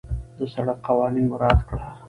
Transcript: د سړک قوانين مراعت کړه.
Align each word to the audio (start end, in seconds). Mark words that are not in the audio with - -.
د 0.37 0.39
سړک 0.53 0.77
قوانين 0.87 1.25
مراعت 1.31 1.59
کړه. 1.69 1.83